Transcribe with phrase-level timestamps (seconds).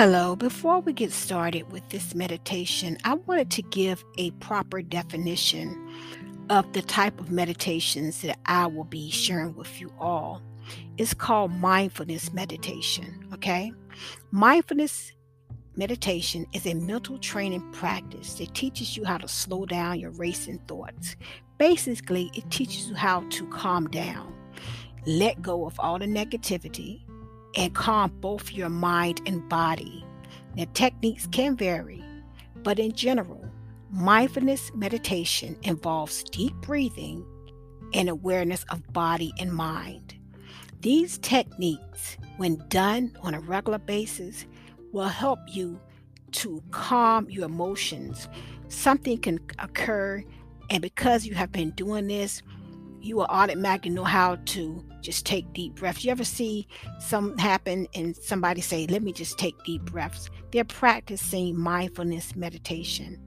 [0.00, 5.76] Hello, before we get started with this meditation, I wanted to give a proper definition
[6.50, 10.40] of the type of meditations that I will be sharing with you all.
[10.98, 13.72] It's called mindfulness meditation, okay?
[14.30, 15.10] Mindfulness
[15.74, 20.60] meditation is a mental training practice that teaches you how to slow down your racing
[20.68, 21.16] thoughts.
[21.58, 24.32] Basically, it teaches you how to calm down,
[25.06, 27.02] let go of all the negativity,
[27.56, 30.04] and calm both your mind and body.
[30.56, 32.04] Now, techniques can vary,
[32.62, 33.44] but in general,
[33.90, 37.24] mindfulness meditation involves deep breathing
[37.94, 40.14] and awareness of body and mind.
[40.80, 44.46] These techniques, when done on a regular basis,
[44.92, 45.80] will help you
[46.32, 48.28] to calm your emotions.
[48.68, 50.22] Something can occur,
[50.70, 52.42] and because you have been doing this,
[53.00, 56.04] you will automatically know how to just take deep breaths.
[56.04, 56.66] You ever see
[57.00, 60.30] some happen and somebody say, Let me just take deep breaths?
[60.52, 63.20] They're practicing mindfulness meditation.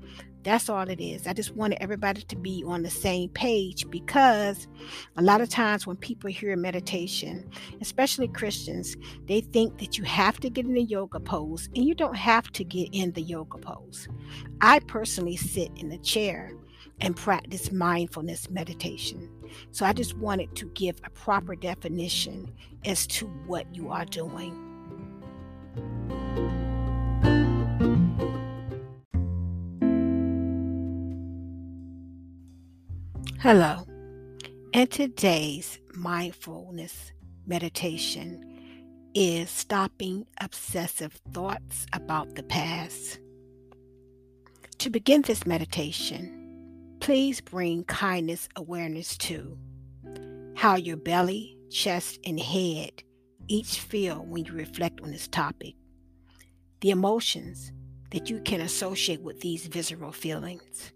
[0.43, 1.27] That's all it is.
[1.27, 4.67] I just wanted everybody to be on the same page because
[5.15, 7.47] a lot of times when people hear meditation,
[7.79, 11.93] especially Christians, they think that you have to get in the yoga pose and you
[11.93, 14.07] don't have to get in the yoga pose.
[14.61, 16.53] I personally sit in the chair
[17.01, 19.29] and practice mindfulness meditation.
[19.71, 22.51] So I just wanted to give a proper definition
[22.85, 24.55] as to what you are doing.
[33.39, 33.87] Hello,
[34.71, 37.11] and today's mindfulness
[37.47, 38.45] meditation
[39.15, 43.19] is stopping obsessive thoughts about the past.
[44.77, 46.40] To begin this meditation,
[47.01, 49.57] Please bring kindness awareness to
[50.55, 53.01] how your belly, chest, and head
[53.47, 55.73] each feel when you reflect on this topic.
[56.81, 57.71] The emotions
[58.11, 60.93] that you can associate with these visceral feelings.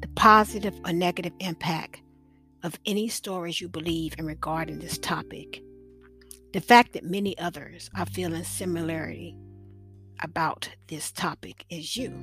[0.00, 2.00] The positive or negative impact
[2.62, 5.62] of any stories you believe in regarding this topic.
[6.54, 9.36] The fact that many others are feeling similarity
[10.22, 12.14] about this topic as you.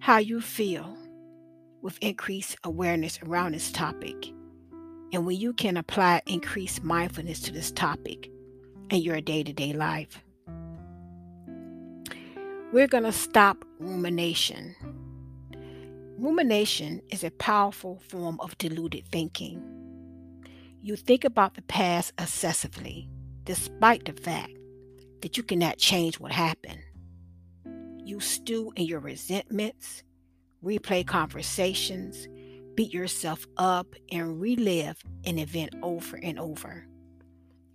[0.00, 0.96] How you feel
[1.82, 4.32] with increased awareness around this topic,
[5.12, 8.30] and when you can apply increased mindfulness to this topic
[8.90, 10.22] in your day to day life.
[12.72, 14.74] We're going to stop rumination.
[16.18, 19.62] Rumination is a powerful form of deluded thinking.
[20.80, 23.10] You think about the past excessively,
[23.44, 24.52] despite the fact
[25.20, 26.80] that you cannot change what happened.
[28.04, 30.02] You stew in your resentments,
[30.64, 32.28] replay conversations,
[32.74, 36.86] beat yourself up, and relive an event over and over.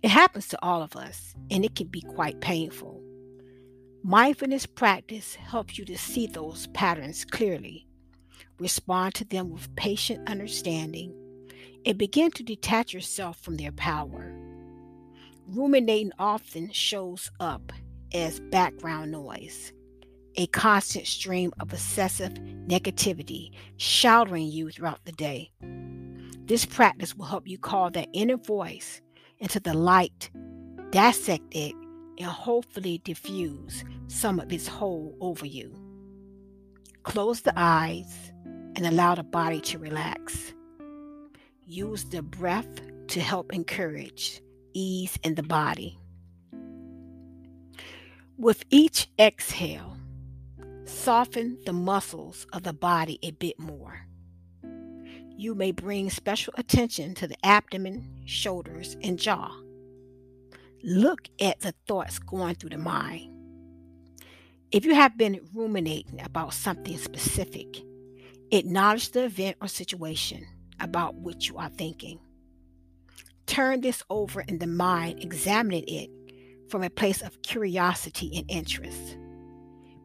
[0.02, 3.02] It happens to all of us, and it can be quite painful.
[4.02, 7.86] Mindfulness practice helps you to see those patterns clearly,
[8.58, 11.12] respond to them with patient understanding,
[11.84, 14.32] and begin to detach yourself from their power.
[15.46, 17.72] Ruminating often shows up
[18.12, 19.72] as background noise
[20.38, 25.50] a constant stream of excessive negativity showering you throughout the day.
[26.44, 29.02] This practice will help you call that inner voice
[29.40, 30.30] into the light,
[30.90, 31.74] dissect it,
[32.18, 35.74] and hopefully diffuse some of its hold over you.
[37.02, 38.32] Close the eyes
[38.76, 40.54] and allow the body to relax.
[41.66, 44.40] Use the breath to help encourage
[44.72, 45.98] ease in the body.
[48.36, 49.97] With each exhale,
[50.88, 54.06] Soften the muscles of the body a bit more.
[55.36, 59.54] You may bring special attention to the abdomen, shoulders, and jaw.
[60.82, 63.30] Look at the thoughts going through the mind.
[64.72, 67.82] If you have been ruminating about something specific,
[68.50, 70.46] acknowledge the event or situation
[70.80, 72.18] about which you are thinking.
[73.46, 76.10] Turn this over in the mind, examining it
[76.70, 79.18] from a place of curiosity and interest.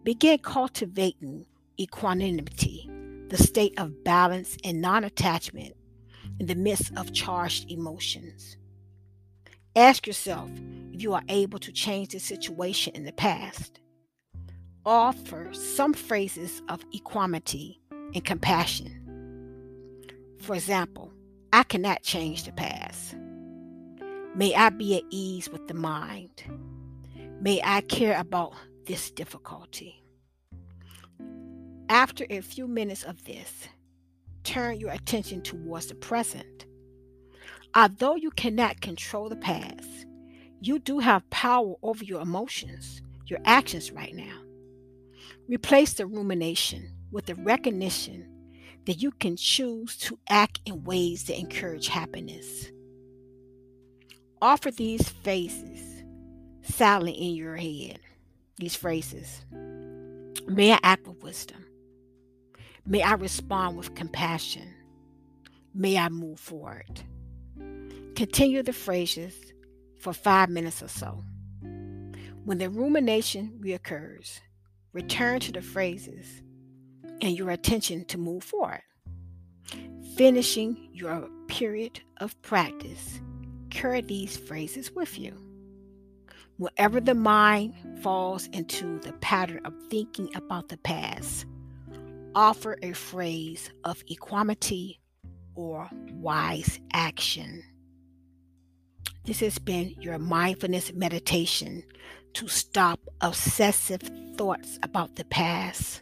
[0.03, 1.45] Begin cultivating
[1.79, 2.89] equanimity,
[3.29, 5.75] the state of balance and non attachment
[6.41, 8.57] in the midst of charged emotions.
[9.77, 10.49] Ask yourself
[10.91, 13.79] if you are able to change the situation in the past.
[14.85, 17.79] Offer some phrases of equanimity
[18.13, 18.99] and compassion.
[20.41, 21.13] For example,
[21.53, 23.15] I cannot change the past.
[24.35, 26.43] May I be at ease with the mind.
[27.39, 28.53] May I care about
[28.85, 30.03] this difficulty.
[31.89, 33.67] After a few minutes of this,
[34.43, 36.65] turn your attention towards the present.
[37.75, 40.05] Although you cannot control the past,
[40.61, 44.39] you do have power over your emotions, your actions right now.
[45.47, 48.27] Replace the rumination with the recognition
[48.85, 52.71] that you can choose to act in ways that encourage happiness.
[54.41, 56.03] Offer these phrases
[56.63, 57.99] silently in your head.
[58.57, 59.45] These phrases.
[60.47, 61.65] May I act with wisdom.
[62.85, 64.73] May I respond with compassion.
[65.73, 67.01] May I move forward.
[68.15, 69.33] Continue the phrases
[69.99, 71.23] for five minutes or so.
[72.45, 74.39] When the rumination reoccurs,
[74.91, 76.41] return to the phrases
[77.21, 78.81] and your attention to move forward.
[80.17, 83.19] Finishing your period of practice,
[83.69, 85.33] carry these phrases with you.
[86.57, 91.45] Wherever the mind falls into the pattern of thinking about the past,
[92.35, 94.99] offer a phrase of equanimity
[95.55, 97.63] or wise action.
[99.25, 101.83] This has been your mindfulness meditation
[102.33, 104.01] to stop obsessive
[104.35, 106.01] thoughts about the past.